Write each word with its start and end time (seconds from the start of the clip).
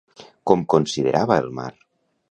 Com 0.51 0.63
considerava 0.75 1.39
el 1.45 1.55
mar? 1.61 1.71